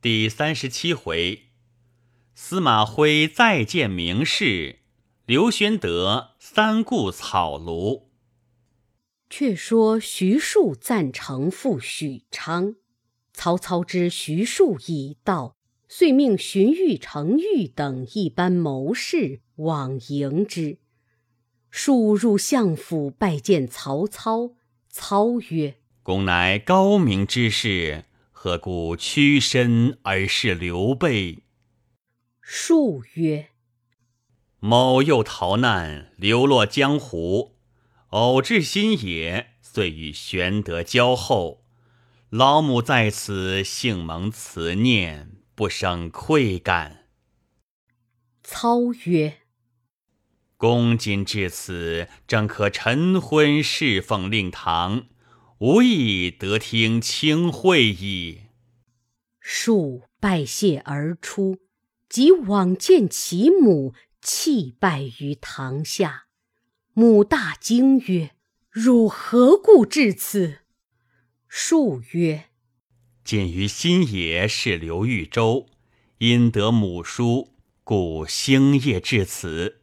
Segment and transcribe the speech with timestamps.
[0.00, 1.48] 第三十七回，
[2.32, 4.78] 司马徽再见名士，
[5.26, 8.04] 刘玄德三顾草庐。
[9.28, 12.76] 却说徐庶赞成赴许昌，
[13.32, 15.56] 曹操知徐庶已到，
[15.88, 20.78] 遂命荀彧、程昱等一班谋士往迎之。
[21.72, 24.52] 庶入相府拜见曹操，
[24.88, 25.74] 操曰
[26.04, 28.04] ：“公乃高明之士。”
[28.40, 31.42] 何故屈身而视刘备？
[32.40, 33.48] 数曰
[34.60, 37.56] ：“某又逃难，流落江湖，
[38.10, 41.64] 偶至新野，遂与玄德交厚。
[42.30, 47.08] 老母在此，幸蒙慈念，不生愧感。”
[48.44, 49.38] 操曰
[50.56, 55.06] ：“公今至此，正可晨昏侍奉令堂。”
[55.58, 58.42] 无意得听清会矣。
[59.40, 61.58] 树拜谢而出，
[62.08, 63.92] 即往见其母，
[64.22, 66.26] 泣拜于堂下。
[66.92, 68.36] 母大惊曰
[68.70, 70.58] ：“汝何故至此？”
[71.48, 72.44] 树曰
[73.24, 75.66] ：“近于新野是刘豫州，
[76.18, 79.80] 因得母书，故星夜至此。”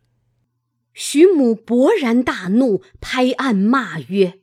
[0.93, 4.39] 徐母勃然大怒，拍案骂曰：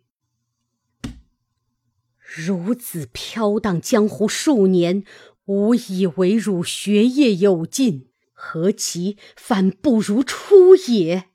[2.35, 5.05] 孺子飘荡江湖数年，
[5.45, 11.27] 吾以为汝学业有进，何其反不如初也？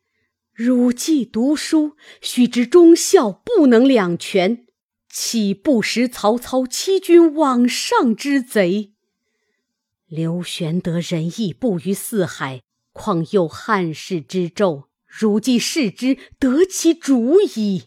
[0.53, 4.65] 汝既读书，须知忠孝不能两全，
[5.07, 8.93] 岂不识曹操欺君罔上之贼？
[10.07, 12.61] 刘玄德仁义布于四海，
[12.91, 14.85] 况有汉室之胄？
[15.05, 17.83] 汝既视之，得其主矣。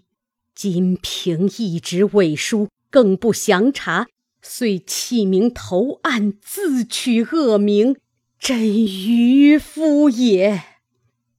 [0.55, 2.69] 今凭一纸伪书。
[2.91, 4.09] 更不详查，
[4.43, 7.97] 遂弃名投案，自取恶名，
[8.39, 10.65] 真愚夫也！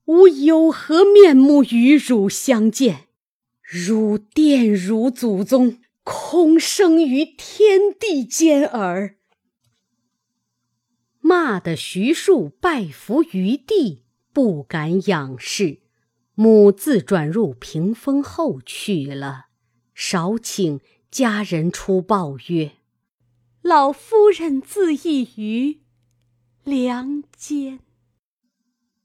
[0.06, 3.08] 吾有何面目与汝相见？
[3.62, 9.18] 汝玷辱祖宗，空生于天地间耳！
[11.20, 14.04] 骂得徐庶拜伏于地，
[14.34, 15.80] 不敢仰视。
[16.34, 19.46] 母自转入屏风后去了。
[19.94, 20.80] 少顷。
[21.12, 22.72] 家人出报曰
[23.62, 25.82] ：“老夫人自缢于
[26.64, 27.80] 梁间。”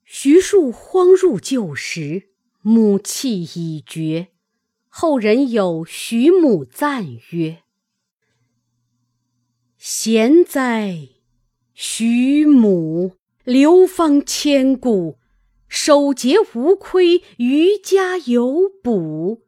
[0.07, 2.29] 徐庶慌入旧时，
[2.63, 4.29] 母气已绝。
[4.89, 7.65] 后人有徐母赞曰
[9.77, 11.09] ：“贤哉，
[11.75, 15.19] 徐母，流芳千古，
[15.67, 19.43] 守节无亏，余家有补，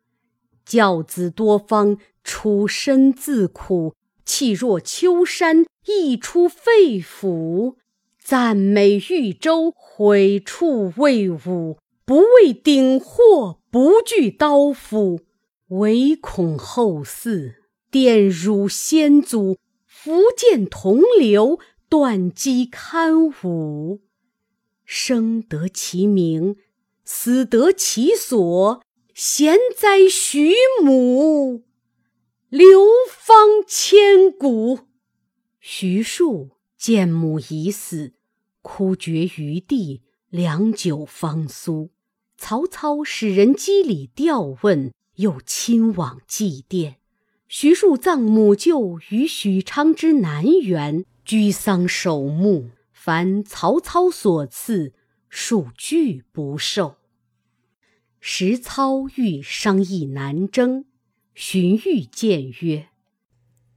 [0.68, 1.98] 教子多方。”
[2.30, 7.76] 出身自苦，气若秋山，溢出肺腑。
[8.22, 15.20] 赞美豫州，毁处魏武，不畏鼎祸，不惧刀斧，
[15.68, 17.54] 唯恐后嗣
[17.90, 19.56] 玷辱先祖，
[19.86, 21.58] 福建同流，
[21.88, 24.02] 断机堪武。
[24.84, 26.56] 生得其名，
[27.06, 28.82] 死得其所，
[29.20, 31.64] 贤哉徐母！
[32.50, 34.86] 流芳千古。
[35.58, 38.12] 徐庶见母已死，
[38.62, 41.90] 哭绝于地，良久方苏。
[42.36, 46.94] 曹操使人赍礼吊问，又亲往祭奠。
[47.48, 52.70] 徐庶葬母舅于许昌之南园，居丧守墓。
[52.92, 54.92] 凡曹操所赐，
[55.28, 56.97] 庶拒不受。
[58.30, 60.84] 时操欲商议南征。
[61.34, 62.90] 荀彧谏曰：“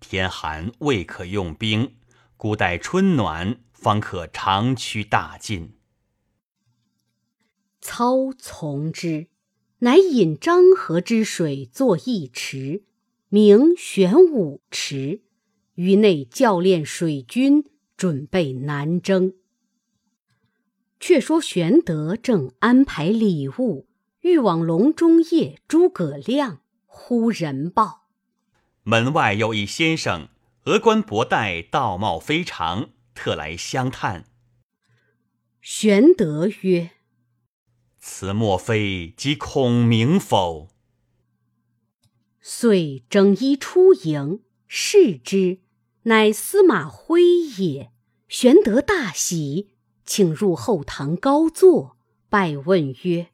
[0.01, 1.95] 天寒未可用兵，
[2.35, 5.77] 古待春暖方可长驱大进。”
[7.79, 9.29] 操从之，
[9.79, 12.83] 乃引漳河之水作一池，
[13.29, 15.21] 名玄武池，
[15.75, 17.63] 于内教练水军，
[17.95, 19.33] 准备南征。
[20.99, 23.87] 却说玄德正安排礼物，
[24.21, 26.61] 欲往隆中夜诸葛亮。
[26.93, 28.07] 忽人报，
[28.83, 30.27] 门外有一先生，
[30.65, 34.25] 额冠博带，道貌非常，特来相探。
[35.61, 36.91] 玄德曰
[37.97, 40.67] ：“此莫非即孔明否？”
[42.41, 45.59] 遂整衣出迎，视之，
[46.03, 47.23] 乃司马徽
[47.57, 47.91] 也。
[48.27, 49.71] 玄德大喜，
[50.05, 51.97] 请入后堂高坐，
[52.29, 53.27] 拜问曰：“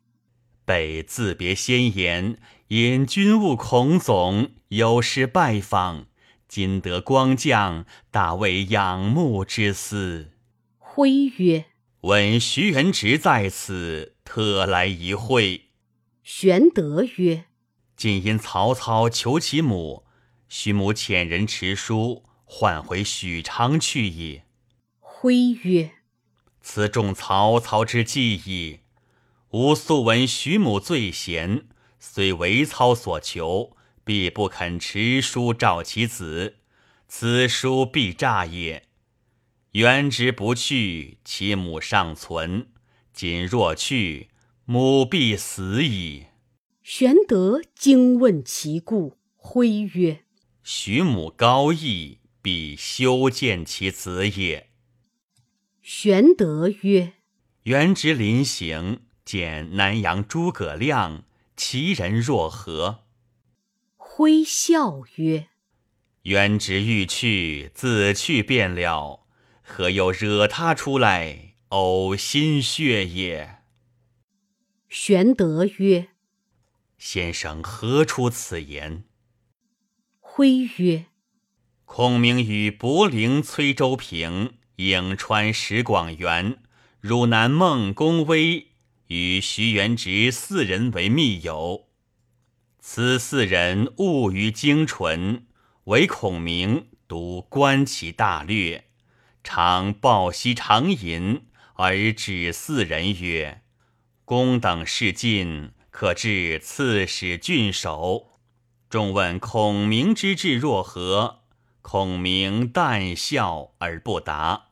[0.68, 2.38] 备自别先言。”
[2.70, 6.08] 因军务孔总有失拜访，
[6.50, 10.34] 今得光降，大为仰慕之思。
[10.78, 11.68] 徽曰
[12.04, 15.70] ：“闻徐元直在此，特来一会。”
[16.24, 17.46] 玄德曰
[17.96, 20.04] ：“今因曹操求其母，
[20.50, 24.44] 徐母遣人持书，唤回许昌去也。”
[25.00, 25.92] 徽曰
[26.60, 28.82] ：“此中曹操之计矣。
[29.52, 31.68] 吾素闻徐母最贤，
[32.00, 33.74] 虽为操所求。”
[34.08, 36.60] 必不肯持书召其子，
[37.10, 38.88] 此书必诈也。
[39.74, 42.68] 元直不去，其母尚存；
[43.12, 44.30] 今若去，
[44.64, 46.28] 母必死矣。
[46.82, 50.24] 玄德惊问其故，徽曰
[50.64, 54.70] ：“徐母高义，必修建其子也。”
[55.84, 57.16] 玄德曰
[57.64, 61.26] ：“元直临行，见南阳诸葛亮，
[61.58, 63.04] 其人若何？”
[63.98, 65.50] 挥笑曰
[66.24, 69.28] ：“原直欲去，自去便了，
[69.62, 73.64] 何又惹他出来，呕心血也？”
[74.88, 76.08] 玄德曰
[76.98, 79.04] ：“先生何出此言？”
[80.22, 81.08] 徽曰
[81.84, 86.64] ：“孔明与伯陵崔州平、颍川石广元、
[87.02, 88.67] 汝南孟公威
[89.08, 91.88] 与徐元直四人为密友。”
[92.80, 95.46] 此四人务于精纯，
[95.86, 98.86] 唯孔明独观其大略，
[99.44, 103.62] 常抱膝长吟，而指四人曰
[104.24, 108.40] ：“公等事尽，可至刺史郡守。”
[108.90, 111.42] 众问孔明之志若何？
[111.82, 114.68] 孔明淡笑而不答，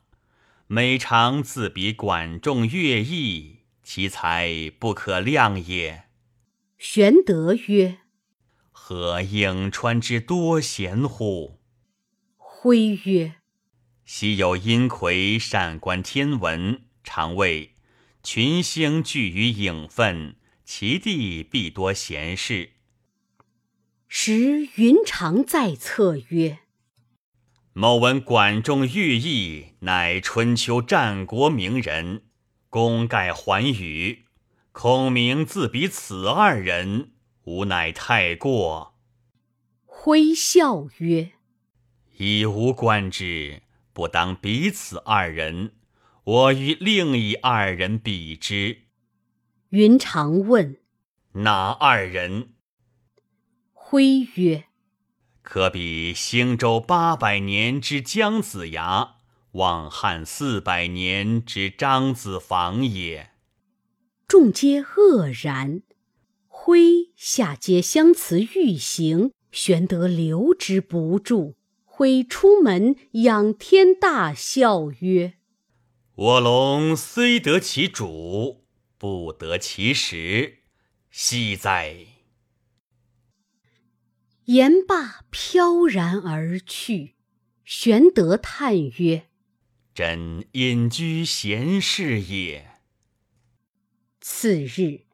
[0.66, 3.55] 每常自比管仲、乐毅，
[3.88, 6.06] 其才不可量也。
[6.76, 7.98] 玄德曰。
[8.72, 11.60] 何颍川之多贤乎？
[12.36, 13.36] 徽曰
[14.04, 17.76] ：“昔有阴魁善观天文，常谓
[18.24, 20.34] 群星聚于影分，
[20.64, 22.72] 其地必多贤士。”
[24.08, 26.58] 时云长在侧曰
[27.72, 32.24] ：“某闻管仲、乐毅，乃春秋战国名人，
[32.76, 34.26] 功盖寰宇。
[34.70, 37.12] 孔明自比此二人。”
[37.44, 38.98] 吾乃太过。
[39.86, 41.32] 挥笑曰
[42.18, 43.62] ：“以吾观之，
[43.94, 45.76] 不当彼此二人。
[46.24, 48.82] 我与另一二人比之。”
[49.70, 50.76] 云长问
[51.32, 52.50] ：“哪二人？”
[53.72, 54.64] 挥曰
[55.40, 59.15] ：“可比兴周八百年之姜子牙，
[59.56, 63.30] 望汉四百年之张子房也。”
[64.26, 65.82] 众皆愕然。
[66.46, 71.56] 挥下皆相辞欲行，玄德留之不住。
[71.84, 75.34] 挥出门，仰天大笑曰
[76.16, 78.64] ：“我龙虽得其主，
[78.98, 80.58] 不得其时，
[81.10, 82.06] 惜哉！”
[84.46, 87.14] 言罢，飘然而去。
[87.64, 89.28] 玄德叹曰
[89.96, 92.72] ：“真隐居闲适也。”
[94.20, 95.06] 次日。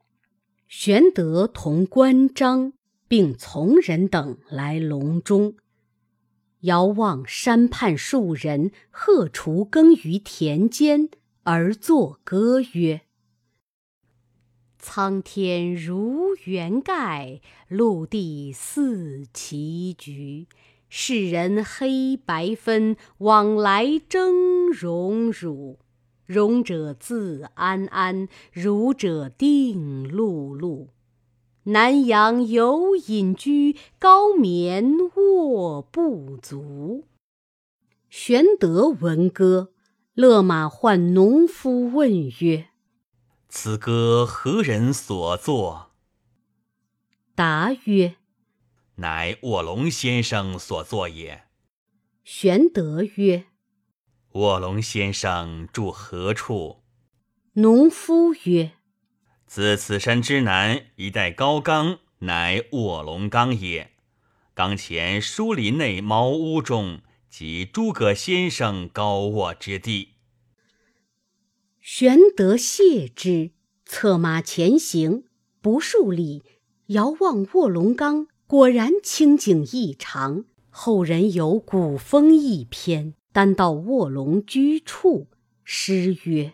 [0.67, 2.73] 玄德同关张
[3.07, 5.55] 并从人等来隆中，
[6.61, 11.11] 遥望山畔数人荷锄耕于田间，
[11.43, 13.03] 而作歌曰
[14.81, 20.49] ：“苍天如圆盖，陆地似棋局。
[20.95, 25.79] 世人黑白分，往来争荣辱。”
[26.27, 30.89] 荣者自安安，辱者定碌碌。
[31.63, 37.07] 南阳有隐居，高眠卧不足。
[38.11, 39.73] 玄德闻歌，
[40.13, 42.67] 勒马唤农夫问曰
[43.49, 45.93] ：“此歌何人所作？”
[47.35, 48.17] 答曰
[48.97, 51.45] ：“乃卧龙先生所作也。”
[52.25, 53.45] 玄德曰。
[54.33, 56.83] 卧龙先生住何处？
[57.55, 58.73] 农夫曰
[59.47, 63.93] ：“自此山之南一带高冈，乃卧龙冈也。
[64.55, 70.15] 冈前疏林内茅屋中，即诸葛先生高卧之地。”
[71.81, 73.51] 玄德谢之，
[73.85, 75.25] 策马前行，
[75.61, 76.43] 不数里，
[76.87, 80.45] 遥望卧龙冈，果然清静异常。
[80.69, 83.15] 后人有古风一篇。
[83.33, 85.29] 单到卧龙居处，
[85.65, 86.53] 诗曰：“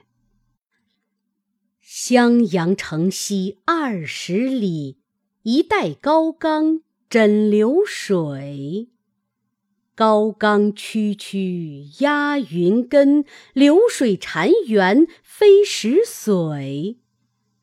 [1.83, 4.99] 襄阳城西二十里，
[5.43, 8.91] 一带高冈枕流水。
[9.97, 13.25] 高冈区区压云根，
[13.55, 16.99] 流水潺湲飞石髓。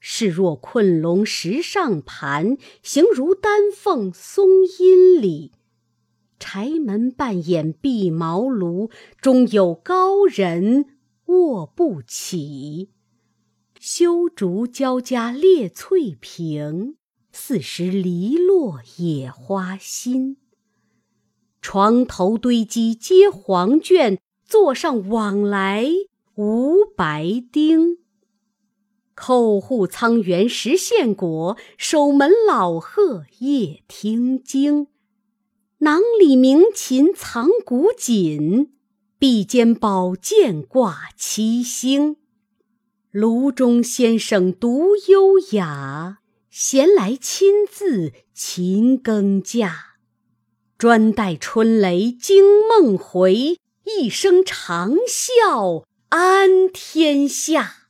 [0.07, 5.51] 势若困龙石上盘，形如丹凤松阴里。
[6.37, 10.85] 柴门半掩碧茅庐，中有高人
[11.25, 12.91] 卧不起。
[13.79, 16.97] 修竹交加列翠屏，
[17.31, 20.37] 四时篱落野花新。
[21.63, 25.87] 床头堆积皆黄卷，座上往来
[26.35, 28.04] 无白丁。
[29.15, 34.87] 叩户苍猿食献果，守门老鹤夜听经。
[35.79, 38.71] 囊里鸣琴藏古锦，
[39.17, 42.17] 臂间宝剑挂七星。
[43.11, 46.19] 炉中先生独优雅，
[46.49, 49.69] 闲来亲自勤耕稼。
[50.77, 57.84] 专待春雷惊梦回，一声长啸安天下。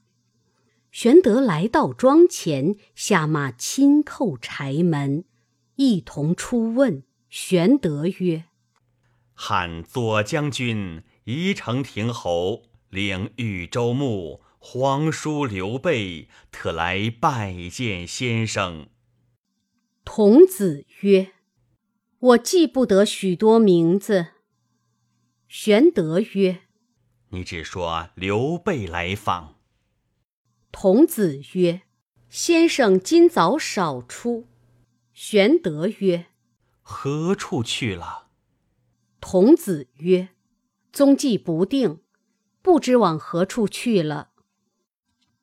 [0.95, 5.25] 玄德来到庄前，下马亲叩柴门，
[5.75, 7.03] 一同出问。
[7.27, 8.45] 玄德曰
[9.35, 18.87] ：“汉左将军宜城亭侯领豫州牧皇叔刘备，特来拜见先生。”
[20.05, 21.33] 童子曰。
[22.19, 24.27] 我记不得许多名字。
[25.49, 26.61] 玄德曰
[27.31, 29.54] ：“你只说刘备来访。”
[30.77, 31.83] 童子曰
[32.27, 34.45] ：“先生今早少出。”
[35.15, 36.25] 玄德曰
[36.83, 38.27] ：“何处去了？”
[39.21, 40.27] 童子曰
[40.91, 42.01] ：“踪迹不定，
[42.61, 44.31] 不知往何处去了。”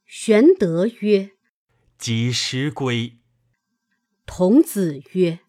[0.04, 1.30] 玄德曰
[1.96, 3.18] ：“几时归？”
[4.26, 5.40] 童子曰：“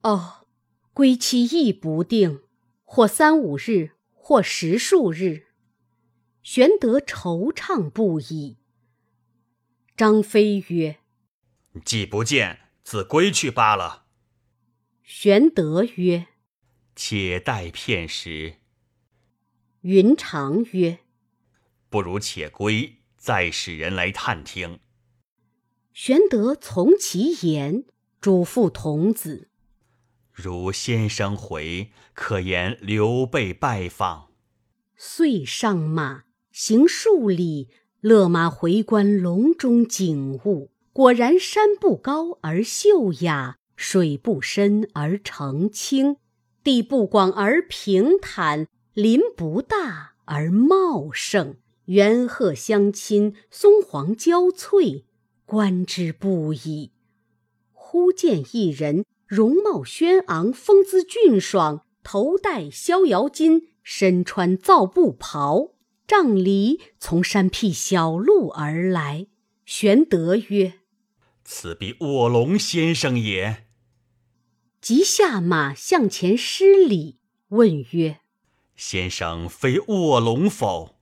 [0.00, 0.46] 哦。”
[0.94, 2.40] 归期亦不定，
[2.84, 5.48] 或三五日，或十数日。
[6.42, 8.56] 玄德惆怅不已。
[9.96, 10.98] 张飞曰
[11.84, 14.06] ：“既不见，自归去罢了。”
[15.04, 16.28] 玄德曰
[16.96, 18.56] ：“且待片时。”
[19.82, 21.00] 云长曰
[21.90, 24.80] ：“不如且归，再使人来探听。”
[25.92, 27.84] 玄德从其言，
[28.20, 29.50] 嘱咐童子。
[30.32, 34.32] 如先生回，可言刘备拜访。
[34.96, 37.68] 遂上马，行数里，
[38.02, 40.72] 勒马回观笼中景物。
[40.92, 46.16] 果然山不高而秀雅，水不深而澄清，
[46.64, 51.54] 地不广而平坦，林不大而茂盛，
[51.84, 55.04] 猿鹤相亲，松黄交翠，
[55.46, 56.90] 观之不已。
[57.72, 59.04] 忽见一人。
[59.28, 65.71] 容貌轩昂，风姿俊爽，头戴逍遥巾，身穿皂布袍，
[66.12, 69.28] 杖藜从山僻小路而来。
[69.64, 70.74] 玄德曰
[71.42, 73.64] ：“此必卧龙先生也。”
[74.82, 77.16] 即下马向前施礼，
[77.48, 78.20] 问曰
[78.76, 80.98] ：“先生非卧龙否？”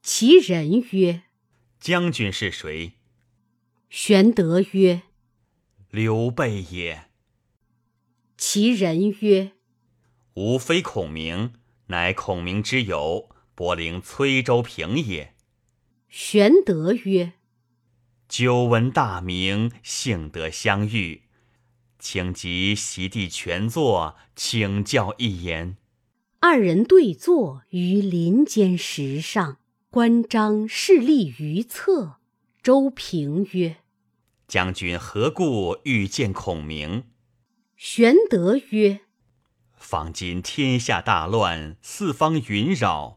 [0.00, 1.24] 其人曰
[1.80, 2.92] ：“将军是谁？”
[3.90, 5.02] 玄德曰
[5.90, 7.06] ：“刘备也。”
[8.38, 9.54] 其人曰
[10.34, 11.54] ：“吾非孔明，
[11.88, 15.34] 乃孔明之友，伯陵崔州平也。”
[16.08, 17.32] 玄德曰
[18.28, 21.22] ：“久闻大名，幸得相遇，
[21.98, 25.76] 请即席地全坐，请教一言。”
[26.38, 29.58] 二人对坐于林间石上，
[29.90, 32.20] 关张势立于侧。
[32.62, 33.78] 周平曰
[34.46, 37.04] ：“将军何故欲见孔明？”
[37.76, 39.00] 玄德曰
[39.76, 43.15] ：“方今天下大乱，四方云扰，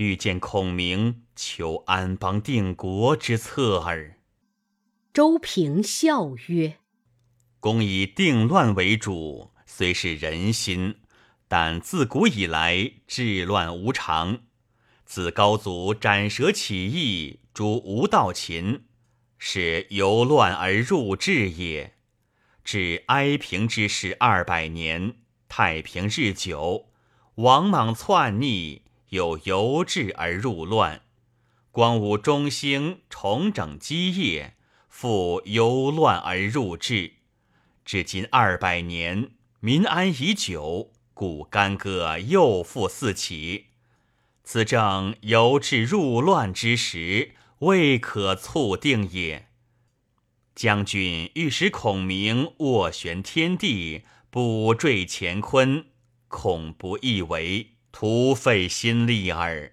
[0.00, 4.16] 欲见孔明，求安邦定国之策耳。”
[5.12, 6.78] 周平笑曰
[7.60, 11.00] ：“公以定乱为主，虽是人心，
[11.48, 14.40] 但自古以来治乱无常。
[15.04, 18.84] 自高祖斩蛇起义，诛吴道秦，
[19.36, 21.92] 是由乱而入治也。”
[22.64, 25.16] 至哀平之时二百年，
[25.46, 26.88] 太平日久，
[27.34, 31.02] 王莽篡逆，有由治而入乱。
[31.70, 34.54] 光武中兴，重整基业，
[34.88, 37.12] 复由乱而入治。
[37.84, 43.66] 至今二百年，民安已久，故干戈又复四起。
[44.44, 49.46] 此正由治入乱之时，未可促定也。
[50.54, 55.86] 将军欲使孔明斡旋天地，补缀乾坤，
[56.28, 59.72] 恐不易为，徒费心力耳。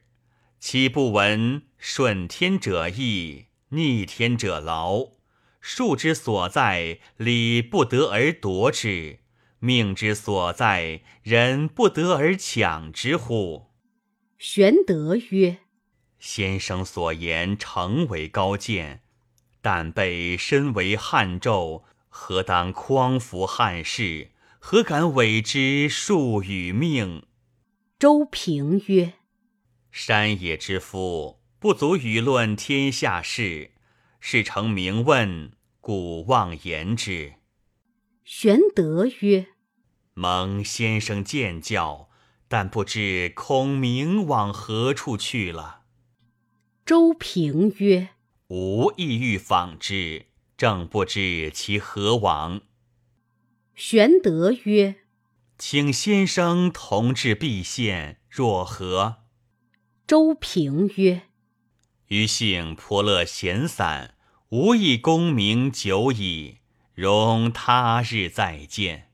[0.59, 5.11] 岂不闻顺天者易，逆天者劳？
[5.61, 9.19] 数之所在，理不得而夺之；
[9.59, 13.67] 命之所在，人不得而抢之乎？
[14.37, 15.59] 玄德曰
[16.19, 19.01] ：“先生所言诚为高见，
[19.61, 24.31] 但备身为汉胄，何当匡扶汉室？
[24.59, 27.23] 何敢违之数与命？”
[27.99, 29.13] 周平曰。
[29.89, 33.71] 山野之夫，不足与论天下事，
[34.19, 37.33] 事成名问，故妄言之。
[38.23, 39.47] 玄德曰
[40.13, 42.11] ：“蒙先生见教，
[42.47, 45.81] 但不知孔明往何处去了。”
[46.85, 48.09] 周平曰
[48.49, 52.61] ：“吾意欲访之，正不知其何往。”
[53.73, 54.97] 玄德曰
[55.57, 59.23] ：“请先生同至毕县，若何？”
[60.07, 61.23] 周平曰
[62.07, 64.15] ：“余性颇乐闲散，
[64.49, 66.59] 无意功名久矣，
[66.93, 69.11] 容他日再见。”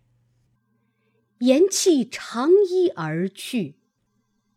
[1.40, 3.80] 言讫，长衣而去。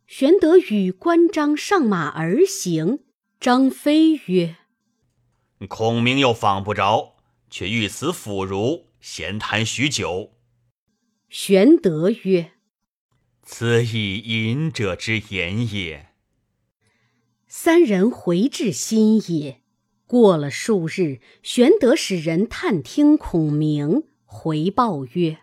[0.06, 3.00] 玄德与关张上马而行。
[3.40, 4.56] 张飞曰
[5.68, 7.16] ：“孔明又访不着，
[7.50, 10.32] 却欲此腐儒，闲谈许久。”
[11.28, 12.52] 玄德曰
[13.42, 16.10] ：“此以隐者之言也。”
[17.48, 19.60] 三人回至新野，
[20.06, 25.38] 过了数日，玄德使人探听孔明，回报曰：“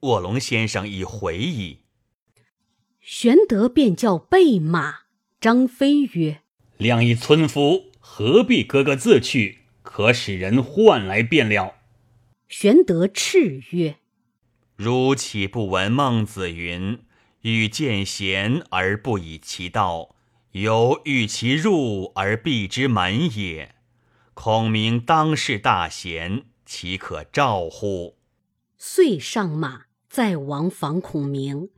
[0.00, 1.84] 卧龙先生已回矣。”
[3.00, 5.00] 玄德便叫备马。
[5.40, 6.42] 张飞曰
[6.78, 9.58] ：“亮一村夫，何必哥哥自去？
[9.82, 11.76] 可使人唤来便了。”
[12.48, 13.96] 玄德叱曰
[14.78, 17.00] ：“汝岂不闻孟子云
[17.42, 20.14] ：‘欲见贤而不以其道’？”
[20.52, 23.74] 犹欲其入而闭之门也。
[24.34, 28.16] 孔明当世大贤，岂可召乎？
[28.76, 31.70] 遂上马，再往访孔明。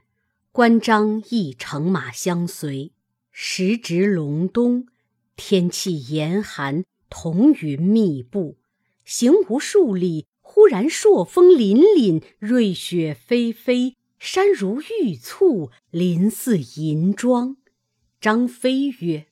[0.52, 2.92] 关张亦乘马相随。
[3.32, 4.86] 时值隆冬，
[5.36, 8.58] 天气严寒，彤云密布。
[9.06, 17.56] 行无数里，忽然朔风凛凛，瑞雪霏霏，山如玉簇，林似银装。
[18.20, 19.28] 张飞曰：“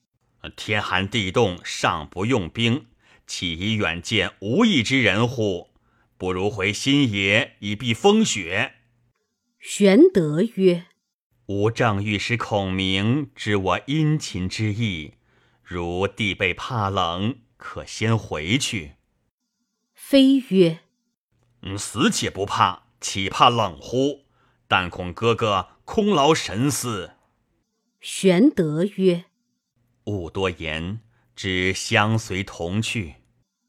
[0.55, 2.87] 天寒地冻，尚不用兵，
[3.27, 5.71] 岂以远见无义之人乎？
[6.17, 8.75] 不如回新野，以避风雪。”
[9.59, 10.85] 玄德曰
[11.47, 15.15] ：“吾正欲使孔明知我殷勤之意，
[15.65, 18.93] 如弟辈怕冷，可先回去。”
[19.93, 20.79] 飞曰
[21.77, 24.25] ：“死且不怕，岂怕冷乎？
[24.67, 27.13] 但恐哥哥空劳神思。”
[28.01, 29.25] 玄德曰
[30.05, 31.01] ：“勿多言，
[31.35, 33.17] 只相随同去。”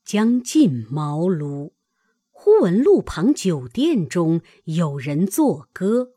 [0.05, 1.71] 将进茅庐，
[2.31, 6.13] 忽闻路旁酒店中有人作歌。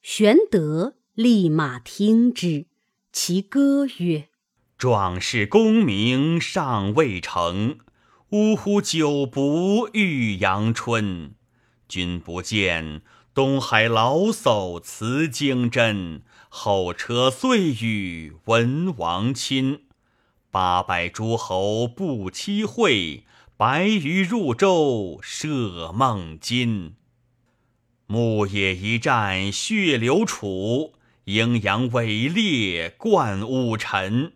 [0.00, 2.66] 玄德立马听之，
[3.12, 4.28] 其歌曰
[4.76, 7.78] ：“壮士功名尚未成，
[8.34, 8.82] 呜呼！
[8.82, 11.36] 久不遇阳春。
[11.86, 19.82] 君不见，东海老叟辞京真。”后车碎玉文王亲，
[20.50, 23.22] 八百诸侯不期会，
[23.56, 26.96] 白鱼入舟射孟津。
[28.08, 30.94] 牧野一战血流楚，
[31.26, 34.32] 阴阳伟烈冠武臣。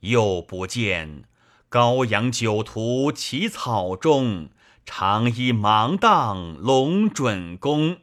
[0.00, 1.24] 又不见
[1.74, 4.50] 高阳酒徒起草中，
[4.86, 7.96] 长揖芒砀龙准公。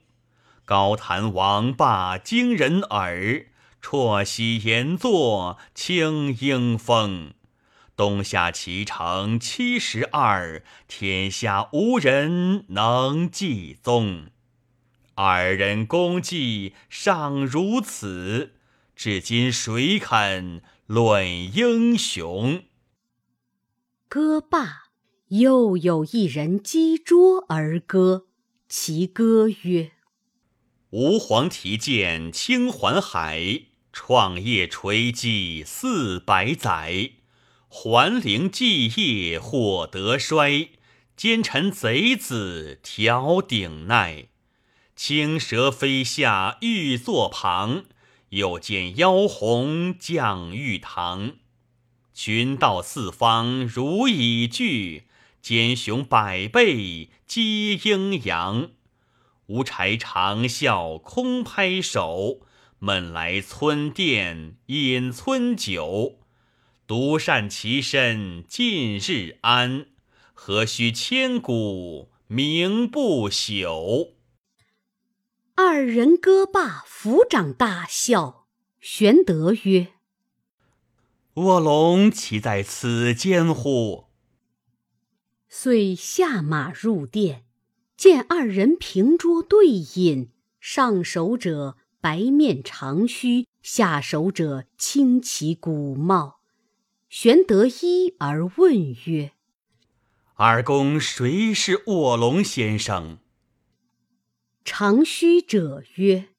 [0.65, 3.45] 高谈王霸惊人耳，
[3.81, 7.33] 啜吸言作清英风。
[7.95, 14.25] 东下齐城七十二，天下无人能继宗。
[15.15, 18.51] 二人功绩尚如此，
[18.97, 22.63] 至今谁肯论英雄？
[24.13, 24.89] 歌罢，
[25.29, 28.25] 又有一人击桌而歌，
[28.67, 29.91] 其歌曰。
[30.89, 37.11] 吾皇提剑清环海，创业垂基四百载。
[37.69, 40.71] 桓灵继业或得衰，
[41.15, 44.25] 奸臣贼子调鼎鼐。
[44.93, 47.85] 青蛇飞下玉座旁，
[48.31, 51.35] 又见妖红降玉堂。
[52.13, 55.07] 群盗四方如蚁聚，
[55.41, 58.71] 奸雄百倍皆阴阳。
[59.47, 62.41] 无柴长啸空拍手，
[62.79, 66.19] 闷来村店饮村酒。
[66.87, 69.87] 独善其身尽日安，
[70.33, 74.11] 何须千古名不朽？
[75.55, 78.47] 二人歌罢，抚掌大笑。
[78.79, 79.87] 玄德曰
[81.35, 84.05] ：“卧龙岂在此间乎？”
[85.47, 87.45] 遂下马入殿，
[87.97, 96.39] 见二人平桌对饮，上首者白面长须，下首者青旗古帽。
[97.09, 99.33] 玄德一而问曰
[100.35, 103.19] ：“二公谁是卧龙先生？”
[104.63, 106.29] 长须者曰：“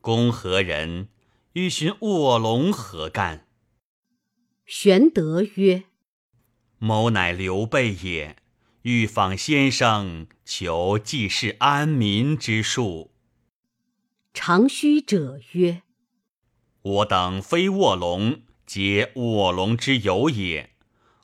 [0.00, 1.08] 公何人？
[1.54, 3.43] 欲寻卧龙何干？”
[4.66, 5.84] 玄德曰
[6.78, 8.36] ：“某乃刘备也，
[8.82, 13.12] 欲访先生，求济世安民之术。”
[14.32, 15.82] 长须者曰
[16.82, 20.70] ：“我等非卧龙。”皆卧龙之友也。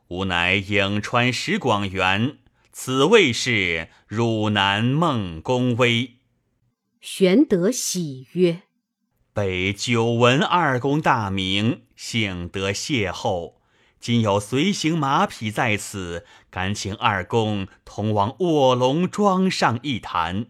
[0.09, 2.37] 吾乃颍川石广元，
[2.71, 6.17] 此位是汝南孟公威。
[7.01, 8.65] 玄德喜曰
[9.43, 13.55] ：“北久闻二公大名，幸得邂逅。
[13.99, 20.49] 今有随行马匹在此，敢请二公同往卧龙庄上一谈。”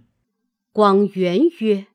[0.75, 1.87] 广元曰：“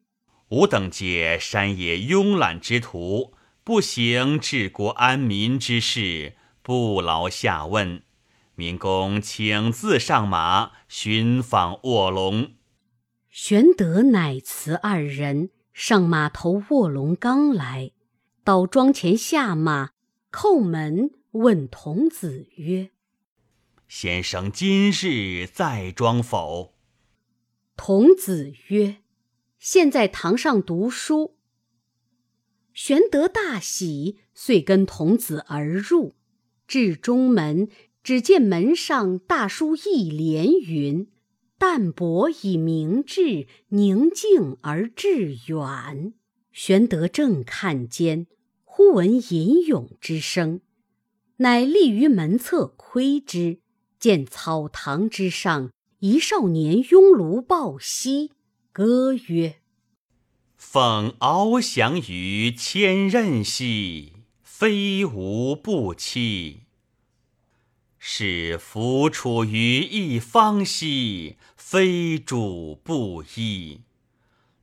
[0.47, 3.33] 吾等皆山野慵懒之徒。”
[3.65, 8.03] 不行治国安民之事，不劳下问。
[8.55, 12.53] 民公请自上马，寻访卧龙。
[13.29, 17.91] 玄德乃辞二人上马头卧龙岗来，
[18.45, 19.89] 到庄前下马，
[20.31, 22.91] 叩门问童子曰
[23.85, 26.75] ：“先生今日在庄否？”
[27.75, 28.99] 童子曰
[29.59, 31.35] ：“现在堂上读书。”
[32.73, 36.15] 玄德大喜，遂跟童子而入。
[36.65, 37.67] 至中门，
[38.01, 41.09] 只见门上大书一联云
[41.57, 46.13] ：“淡泊以明志，宁静而致远。”
[46.51, 48.27] 玄德正看间，
[48.63, 50.61] 忽闻吟咏之声，
[51.37, 53.59] 乃立于门侧窥之，
[53.99, 58.31] 见草堂之上一少年拥炉抱膝，
[58.71, 59.55] 歌曰。
[60.55, 66.64] 奉翱翔于千仞兮，非吾不期；
[68.07, 73.81] 是弗处于一方兮，非主不依。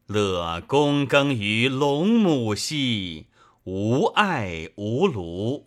[0.07, 3.27] 乐躬耕于陇亩兮，
[3.65, 5.65] 无爱无庐；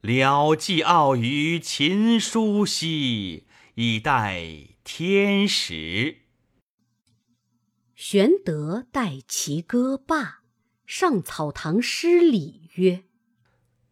[0.00, 4.48] 了寄傲于秦书兮，以待
[4.82, 6.22] 天时。
[7.94, 10.40] 玄德待其歌罢，
[10.86, 13.04] 上草堂施礼曰：“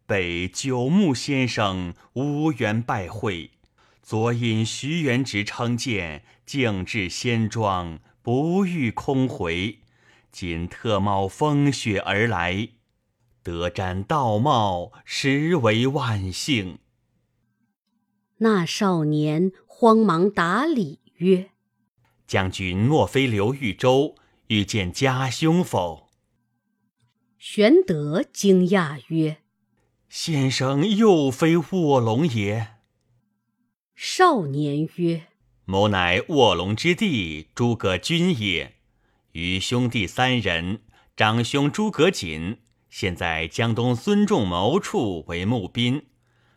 [0.07, 3.51] 北九牧先生无缘拜会，
[4.01, 9.79] 昨因徐元直称见，径至仙庄，不欲空回。
[10.31, 12.69] 今特冒风雪而来，
[13.43, 16.79] 得瞻道貌，实为万幸。”
[18.39, 21.49] 那少年慌忙答礼曰。
[22.25, 24.15] 将军莫非刘豫州
[24.47, 26.07] 遇见家兄否？
[27.37, 29.39] 玄德惊讶曰
[30.19, 32.69] ：“先生又非卧龙也？”
[33.93, 35.27] 少年曰
[35.63, 38.77] ：“某乃卧龙之弟诸葛均也，
[39.33, 40.81] 与兄弟三人，
[41.15, 42.57] 长兄诸葛瑾
[42.89, 46.07] 现在江东孙仲谋处为募兵，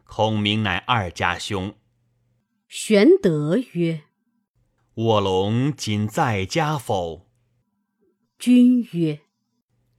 [0.05, 1.75] 孔明乃二家兄。”
[2.67, 4.05] 玄德曰。
[4.95, 7.29] 卧龙仅在家否？
[8.39, 9.21] 君曰：“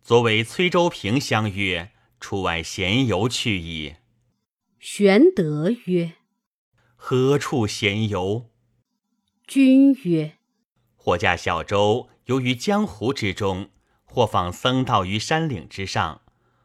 [0.02, 3.95] 昨为崔州平相约，出外闲游去矣。”
[4.79, 6.13] 玄德曰
[6.95, 8.51] ：“何处闲游？”
[9.45, 10.38] 君曰
[10.95, 13.71] ：“或驾小舟游于江湖之中，
[14.05, 16.21] 或访僧道于山岭之上，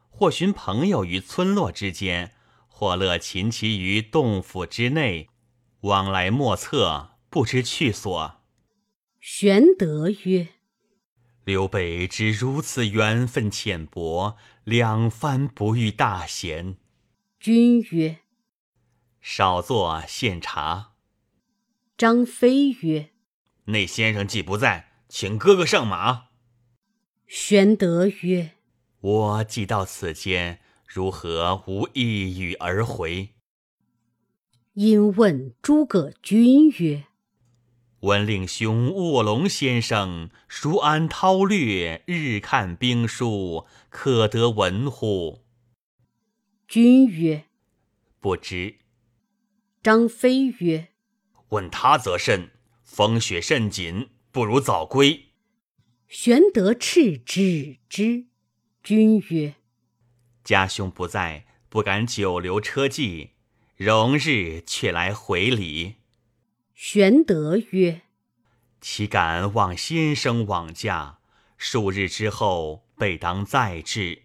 [0.09, 2.31] 或寻朋友于村落之间，
[2.69, 5.27] 或乐琴棋于洞府之内，
[5.81, 8.41] 往来莫测。”不知去所。
[9.19, 10.47] 玄德曰
[11.43, 16.75] ：“刘备之如此缘分浅薄，两番不遇大贤。”
[17.39, 18.17] 君曰
[19.21, 20.91] ：“少坐献茶。”
[21.97, 23.11] 张飞曰
[23.71, 26.25] ：“那先生既不在，请哥哥上马。”
[27.27, 28.55] 玄德曰
[28.99, 33.35] ：“我既到此间，如何无一语而回？”
[34.75, 37.06] 因问诸葛均曰：
[38.01, 45.41] 闻令兄卧龙先生熟谙韬略，日看兵书，可得闻乎？
[46.67, 47.45] 君曰
[48.21, 48.75] ：“不知。”
[49.81, 50.89] 张飞曰
[51.49, 52.51] ：“问他则甚，
[52.83, 55.29] 风雪甚紧，不如早归。”
[56.07, 58.27] 玄德叱止之。
[58.83, 59.55] 君曰
[60.45, 63.31] ：“家兄不在，不敢久留车骑，
[63.75, 65.95] 容日却来回礼。”
[66.79, 68.03] 玄德曰
[68.79, 71.17] ：“岂敢望先生往驾？
[71.57, 74.21] 数日之后，备当再至。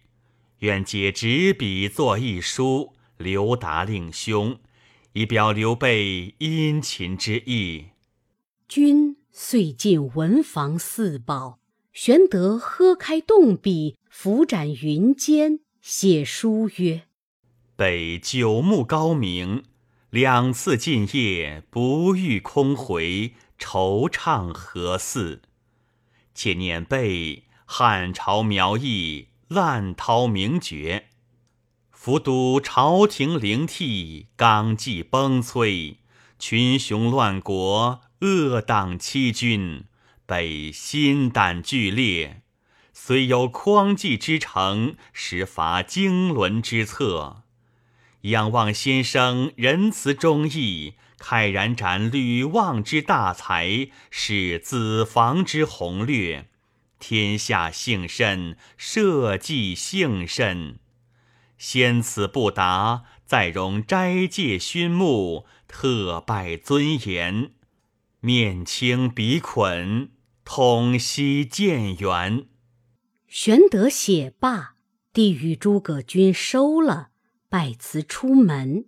[0.59, 4.59] 愿借执笔作一书，留达令兄。”
[5.13, 7.87] 以表刘备殷勤之意。
[8.67, 11.59] 君遂进文房四宝。
[11.91, 17.07] 玄德喝开动笔，拂展云间，写书曰
[17.75, 19.63] ：“北九牧高明，
[20.13, 25.41] 两次进谒，不遇空回，惆怅何似？
[26.35, 31.07] 且念备汉朝苗裔，滥韬名绝。”
[31.91, 35.95] 伏睹朝廷灵替，纲纪崩摧，
[36.37, 39.85] 群雄乱国，恶党欺君，
[40.27, 42.43] 备心胆俱裂。
[42.93, 47.42] 虽有匡济之诚，实乏经纶之策。
[48.23, 56.47] 仰望先生仁慈忠义，慨然展吕望之大才，使子房之宏略，
[56.99, 60.79] 天下幸甚，社稷幸甚。
[61.57, 67.51] 先此不达，再容斋戒勋目，特拜尊严，
[68.21, 70.11] 面清鼻捆，
[70.45, 72.45] 统悉建元。
[73.27, 74.75] 玄德写罢，
[75.11, 77.09] 递与诸葛均收了，
[77.53, 78.85] 拜辞出门。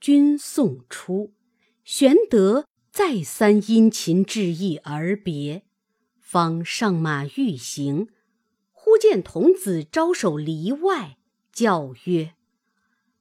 [0.00, 1.34] 君送出，
[1.84, 5.62] 玄德再三殷勤致意而别，
[6.18, 8.08] 方上马欲行，
[8.72, 11.18] 忽见童子招手篱外。
[11.52, 12.34] 叫曰：“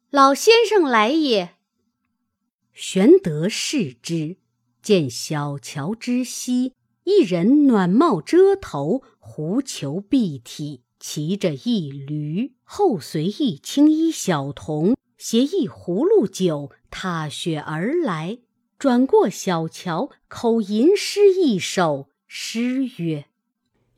[0.10, 1.58] 老先生来也。”
[2.74, 4.38] 玄德视之，
[4.82, 18.40] 见小桥之西，一人暖帽遮头，狐裘蔽体，骑着一驴，后随一青衣小童，携一葫芦酒，踏雪而来。
[18.78, 23.28] 转过小桥，口吟诗一首，诗曰：“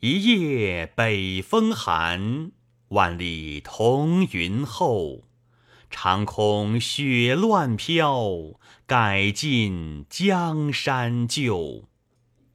[0.01, 2.51] 一夜北风寒。”
[2.89, 5.23] 万里彤云后，
[5.89, 11.85] 长空雪乱飘，改尽江山旧。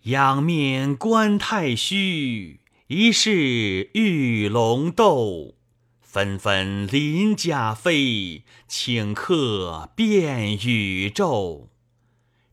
[0.04, 5.56] 仰面观太虚，疑是玉龙斗。
[6.14, 11.70] 纷纷鳞甲飞，顷刻遍宇宙。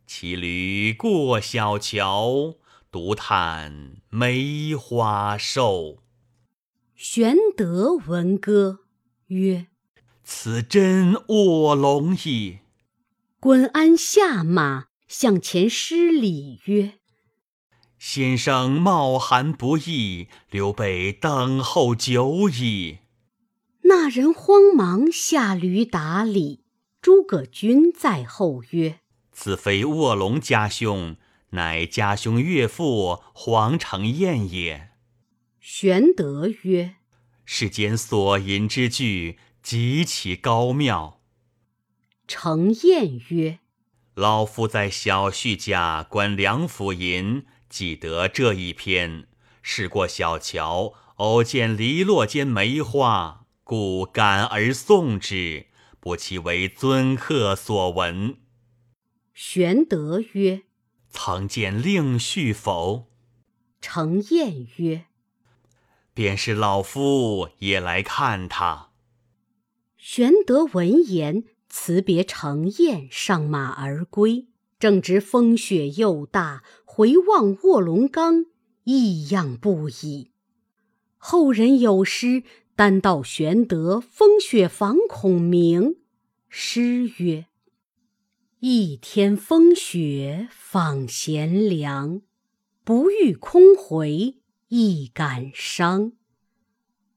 [0.08, 2.56] 骑驴过小桥，
[2.89, 6.00] 独叹梅花瘦。
[6.95, 8.80] 玄德闻歌
[9.28, 9.67] 曰
[10.26, 12.62] ：“此真卧龙矣。”
[13.39, 16.93] 滚鞍下马，向前施礼曰
[18.00, 22.97] ：“先生冒寒不易，刘备等候久矣。”
[23.83, 26.63] 那人慌忙下驴打理。
[27.01, 28.99] 诸葛均在后曰
[29.33, 31.15] ：“此非卧龙家兄，
[31.51, 34.89] 乃家兄岳父黄承彦也。”
[35.59, 36.97] 玄德曰
[37.43, 41.21] ：“世间所吟之句，极其高妙。”
[42.27, 43.59] 承彦曰
[44.13, 49.27] ：“老夫在小婿家观梁甫吟，记得这一篇。
[49.63, 53.40] 驶过小桥，偶见篱落间梅花，
[53.71, 55.67] 故感而送之，
[56.01, 58.36] 不其为尊客所闻。”
[59.34, 60.63] 玄德曰
[61.10, 63.07] ：“曾见令婿否？”
[63.79, 65.05] 承彦曰：
[66.13, 68.89] 便是老夫也来看他。
[69.95, 74.47] 玄德闻言，辞别程燕，上马而归。
[74.79, 78.47] 正值风雪又大，回望卧龙冈，
[78.84, 80.31] 异样不已。
[81.23, 82.41] 后人有诗
[82.81, 85.97] 单道玄德风雪访孔明，
[86.49, 87.45] 诗曰
[88.59, 92.23] ：“一天风雪访贤良，
[92.83, 94.37] 不遇空回。”
[94.69, 96.13] 亦感伤。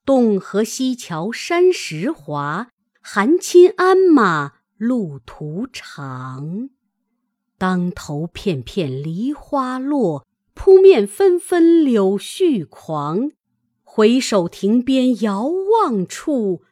[0.04, 2.68] 洞河西桥山石滑，
[3.00, 6.68] 寒侵鞍马路途长。
[7.56, 13.30] 当头片片梨花落，扑面纷纷柳絮狂。
[13.96, 16.62] 回首亭边遥望处，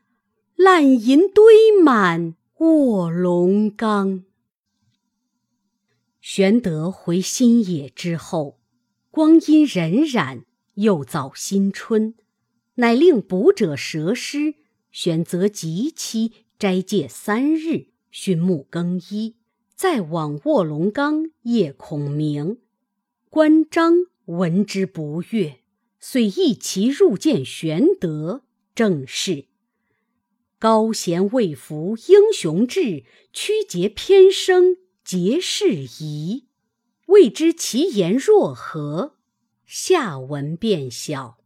[0.56, 4.24] 烂银堆满卧龙冈。
[6.20, 8.58] 玄德回新野之后，
[9.12, 10.42] 光阴荏苒，
[10.74, 12.16] 又早新春，
[12.74, 14.56] 乃令卜者蛇师
[14.90, 19.36] 选择吉期，斋戒三日，熏木更衣，
[19.76, 22.58] 再往卧龙岗谒孔明。
[23.30, 25.61] 关张闻之不悦，
[26.04, 28.42] 遂一齐入见玄德，
[28.74, 29.46] 正是。
[30.58, 36.48] 高贤未服英雄志，屈节偏生节事宜。
[37.06, 39.14] 未知其言若何？
[39.64, 41.38] 下文便晓。